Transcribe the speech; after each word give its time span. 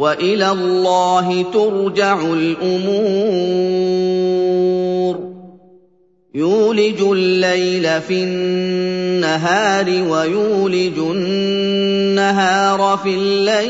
وإلى 0.00 0.50
الله 0.50 1.44
ترجع 1.52 2.20
الأمور. 2.20 3.20
يولج 6.34 7.00
الليل 7.00 8.00
في 8.00 8.24
النهار 8.24 10.04
ويولج 10.08 10.98
النهار 10.98 12.98
في 13.02 13.14
الليل. 13.14 13.66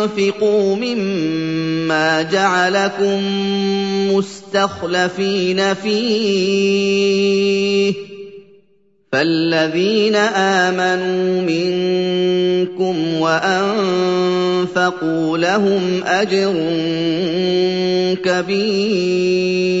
وانفقوا 0.00 0.76
مما 0.76 2.22
جعلكم 2.22 3.20
مستخلفين 4.12 5.74
فيه 5.74 7.30
فالذين 9.12 10.16
امنوا 10.16 11.42
منكم 11.42 13.14
وانفقوا 13.20 14.88
لهم 15.38 16.02
اجر 16.04 16.54
كبير 18.24 19.80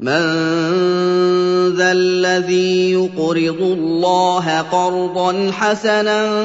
من 0.00 1.76
ذا 1.76 1.92
الذي 1.92 2.92
يقرض 2.92 3.62
الله 3.62 4.60
قرضا 4.60 5.50
حسنا 5.52 6.44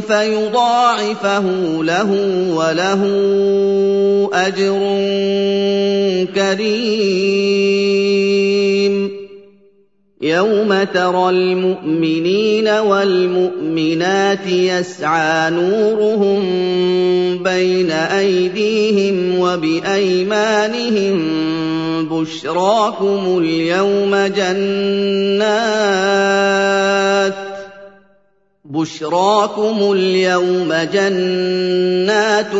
فيضاعفه 0.00 1.44
له 1.82 2.10
وله 2.54 3.02
أجر 4.32 4.78
كريم. 6.34 7.66
يوم 10.20 10.82
ترى 10.94 11.30
المؤمنين 11.30 12.68
والمؤمنات 12.68 14.46
يسعى 14.46 15.50
نورهم 15.50 16.42
بين 17.42 17.90
أيديهم 17.90 19.40
وبأيمانهم 19.40 21.22
بشراكم 22.08 23.38
اليوم 23.38 24.16
جنات 24.16 25.76
بشراكم 28.64 29.92
اليوم 29.92 30.72
جنات 30.92 32.52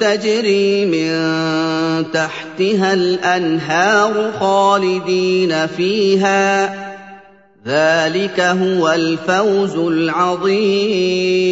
تجري 0.00 0.86
من 0.86 1.12
تحتها 2.12 2.94
الانهار 2.94 4.32
خالدين 4.40 5.66
فيها 5.66 6.74
ذلك 7.66 8.40
هو 8.40 8.92
الفوز 8.92 9.76
العظيم 9.76 11.51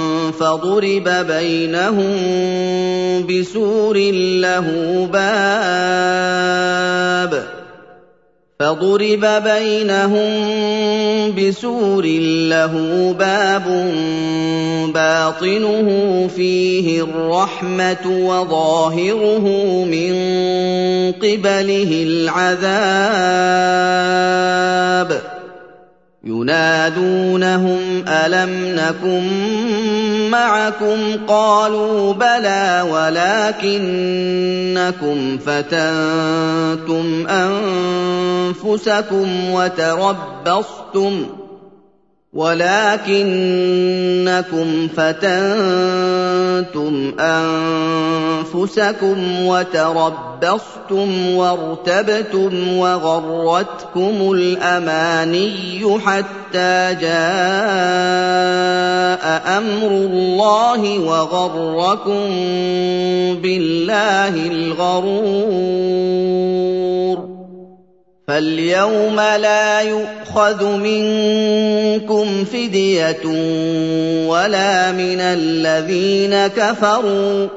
فَضُرِبَ 0.31 1.09
بَيْنَهُم 1.27 2.13
بِسُورٍ 3.27 3.97
لَّهُ 4.45 4.67
بَابٌ 5.13 6.51
فَضُرِبَ 8.59 9.25
بَيْنَهُم 9.43 10.31
بِسُورٍ 11.37 12.05
لَّهُ 12.53 12.73
بَابٌ 13.19 13.65
بَاطِنُهُ 14.93 15.87
فِيهِ 16.35 17.01
الرَّحْمَةُ 17.01 18.05
وَظَاهِرُهُ 18.07 19.45
مِن 19.85 20.13
قِبَلِهِ 21.11 21.91
الْعَذَابُ 22.07 23.11
يُنَادُونَهُمْ 26.25 28.03
أَلَمْ 28.07 28.49
نَكُن 28.75 29.23
مَّعَكُمْ 30.29 31.17
ۖ؟ 31.17 31.19
قَالُوا 31.27 32.13
بَلَىٰ 32.13 32.85
وَلَٰكِنَّكُمْ 32.91 33.77
فَتَنتُمْ 35.37 37.27
أَنفُسَكُمْ 37.27 39.27
وَتَرَبَّصْتُمْ. 39.51 41.25
وَلَٰكِنَّكُمْ 42.33 43.27
فَتَنتُمْ 44.95 46.93
أَنفُسَكُمْ 47.19 49.17
وَتَرَبَّصْتُمْ 49.45 51.35
وَارْتَبْتُمْ 51.35 52.77
وَغَرَّتْكُمُ 52.77 54.31
الْأَمَانِيُّ 54.31 55.99
حَتَّىٰ 55.99 56.95
جَاءَ 57.03 57.11
أَمْرُ 59.57 59.91
اللَّهِ 59.91 60.99
وَغَرَّكُم 60.99 62.29
بِاللَّهِ 63.43 64.35
الْغَرُورُ. 64.47 65.51
فَالْيَوْمَ 68.31 69.15
لَا 69.15 69.81
يُؤْخَذُ 69.81 70.63
مِنكُمْ 70.65 72.43
فِدْيَةٌ 72.45 73.25
وَلَا 74.27 74.91
مِنَ 74.91 75.19
الَّذِينَ 75.19 76.47
كَفَرُوا 76.47 77.45
ۚ. 77.47 77.49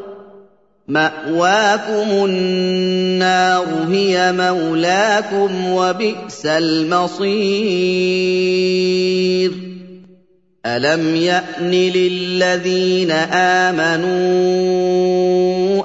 مَأْوَاكُمُ 0.89 2.25
النَّارُ 2.25 3.67
هِيَ 3.91 4.33
مَوْلَاكُمْ 4.33 5.49
ۖ 5.49 5.69
وَبِئْسَ 5.71 6.47
الْمَصِيرُ. 6.47 7.35
أَلَمْ 10.67 11.17
يَأْنِ 11.17 11.71
لِلَّذِينَ 11.71 13.11
آمَنُوا 13.61 14.25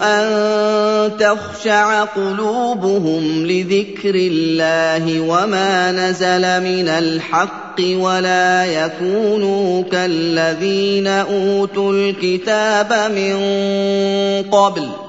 أَن 0.01 1.17
تَخْشَعَ 1.17 2.03
قُلُوبُهُمْ 2.03 3.45
لِذِكْرِ 3.45 4.15
اللَّهِ 4.15 5.19
وَمَا 5.19 5.91
نَزَلَ 5.91 6.63
مِنَ 6.63 6.87
الْحَقِّ 6.87 7.79
وَلَا 7.79 8.65
يَكُونُوا 8.65 9.83
كَالَّذِينَ 9.91 11.07
أُوتُوا 11.07 11.93
الْكِتَابَ 11.93 13.11
مِن 13.11 13.35
قَبْلُ 14.51 15.08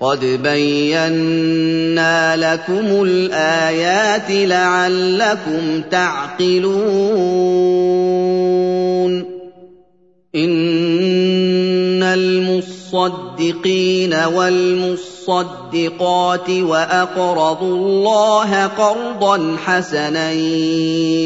قَدْ 0.00 0.24
بَيَّنَّا 0.24 2.16
لَكُمُ 2.36 3.04
الْآيَاتِ 3.04 4.30
لَعَلَّكُمْ 4.30 5.82
تَعْقِلُونَ 5.90 6.80
إِنَّ 10.34 12.02
الْمُصَّدِّقِينَ 12.02 13.44
وَالْمُصَّدِّقَاتِ 14.34 15.60
وَأَقْرَضُوا 16.50 17.76
اللَّهَ 17.76 18.66
قَرْضًا 18.66 19.56
حَسَنًا 19.64 20.32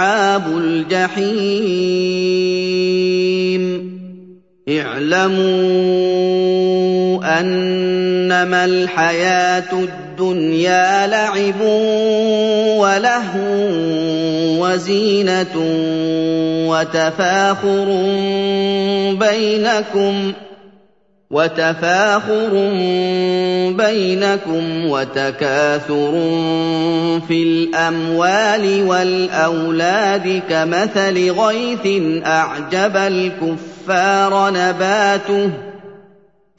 أَصْحَابُ 0.00 0.46
الْجَحِيمِ. 0.56 1.20
اعْلَمُوا 4.68 5.40
أَنَّمَا 7.40 8.64
الْحَيَاةُ 8.64 9.72
الدُّنْيَا 9.72 11.06
لَعِبٌ 11.06 11.60
وَلَهْوٌ 12.80 13.68
وَزِينَةٌ 14.60 15.56
وَتَفَاخُرٌ 16.70 17.88
بَيْنَكُمْ 19.20 20.32
وتفاخر 21.30 22.50
بينكم 23.70 24.86
وتكاثر 24.86 26.12
في 27.28 27.42
الأموال 27.42 28.82
والأولاد 28.86 30.42
كمثل 30.48 31.30
غيث 31.30 32.02
أعجب 32.26 32.96
الكفار 32.96 34.50
نباته 34.50 35.50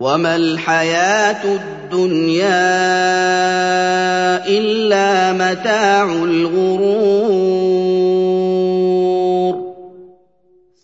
وما 0.00 0.36
الحياة 0.36 1.44
الدنيا 1.44 2.48
الا 4.46 5.32
متاع 5.32 6.04
الغرور 6.04 7.58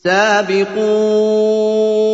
سابقوا 0.04 2.13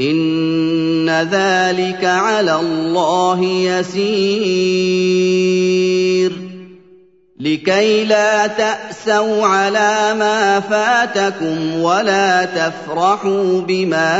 ان 0.00 1.10
ذلك 1.10 2.04
على 2.04 2.54
الله 2.60 3.44
يسير. 3.44 4.94
لكي 7.40 8.04
لا 8.04 8.46
تاسوا 8.46 9.46
على 9.46 10.14
ما 10.18 10.60
فاتكم 10.60 11.80
ولا 11.80 12.44
تفرحوا 12.44 13.60
بما 13.60 14.14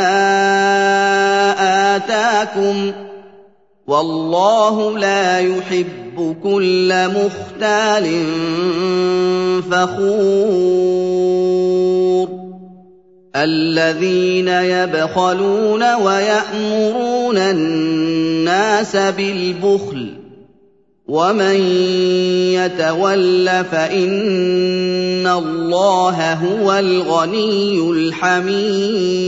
اتاكم 1.97 2.93
والله 3.87 4.99
لا 4.99 5.39
يحب 5.39 6.37
كل 6.43 7.09
مختال 7.09 8.27
فخور. 9.71 10.85
الذين 13.37 14.49
يبخلون 14.49 15.95
ويأمرون 15.95 17.37
الناس 17.37 18.97
بالبخل 18.97 20.07
ومن 21.09 21.57
يتول 22.55 23.65
فإن 23.65 25.27
الله 25.27 26.33
هو 26.33 26.73
الغني 26.73 27.91
الحميد 27.91 29.25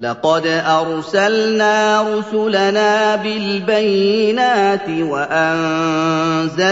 لقد 0.00 0.46
أرسلنا 0.46 2.02
رسلنا 2.02 3.16
بالبينات 3.16 4.88
وأنزلنا 5.00 6.62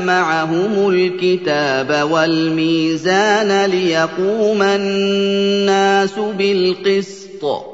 معهم 0.00 0.90
الكتاب 0.90 2.10
والميزان 2.10 3.64
ليقوم 3.64 4.62
الناس 4.62 6.18
بالقسط. 6.38 7.73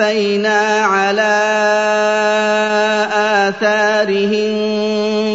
على 0.00 1.32
آثارهم 3.48 4.52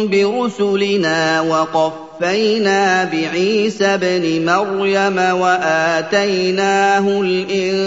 برسلنا 0.08 1.40
وقفينا 1.40 3.04
بعيسى 3.04 3.84
ابن 3.84 4.46
مريم 4.46 5.18
وآتيناه 5.18 7.20
الإنجيل. 7.20 7.78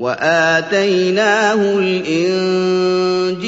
وآتيناه 0.00 1.78
الإنجيل 1.78 3.40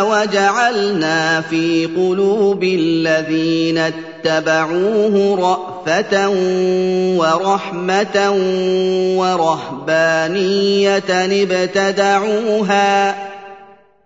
وجعلنا 0.00 1.40
في 1.40 1.86
قلوب 1.86 2.64
الذين 2.64 3.78
اتبعوه 3.78 5.36
رأفة 5.40 6.28
ورحمة 7.18 8.30
ورهبانية 9.18 11.02
ابتدعوها 11.42 13.16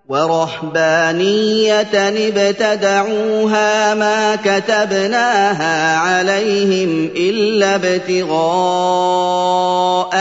ورهبانية 0.09 1.83
ابتدعوها 2.29 3.95
ما 3.95 4.37
كتبناها 4.37 5.99
عليهم 5.99 7.11
إلا 7.17 7.75
ابتغاء 7.75 8.35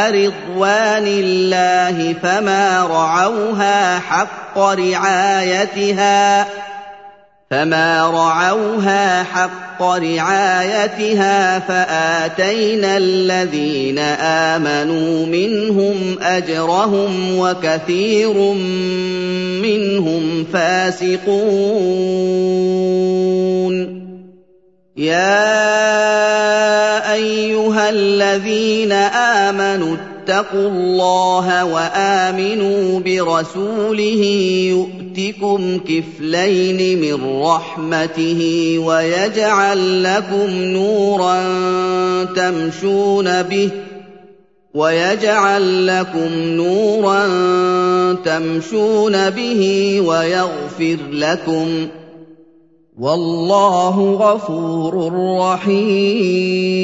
رضوان 0.10 1.08
الله 1.08 2.16
فما 2.24 2.88
رعوها 2.92 4.00
حق 4.00 4.60
رعايتها 4.60 6.48
فما 7.54 8.10
رعوها 8.10 9.24
حق 9.24 9.84
رعايتها 9.84 11.60
فاتينا 11.60 12.98
الذين 12.98 14.00
امنوا 14.60 15.26
منهم 15.26 16.18
اجرهم 16.22 17.38
وكثير 17.38 18.34
منهم 19.62 20.46
فاسقون 20.54 21.24
يا 24.98 25.54
ايها 27.14 27.90
الذين 27.90 28.92
امنوا 28.92 30.13
اتقوا 30.24 30.70
الله 30.70 31.66
وآمنوا 31.66 33.00
برسوله 33.00 34.24
يؤتكم 34.70 35.80
كفلين 35.80 37.02
من 37.02 37.42
رحمته 37.42 38.76
ويجعل 38.80 40.04
لكم 40.04 40.50
نورا 40.50 41.44
تمشون 42.24 43.44
به 43.44 43.70
ويجعل 44.74 45.88
لكم 45.88 46.34
نورا 46.34 47.28
تمشون 48.26 49.30
به 49.30 50.02
ويغفر 50.02 50.98
لكم 51.12 51.88
والله 53.00 54.14
غفور 54.14 55.14
رحيم 55.40 56.84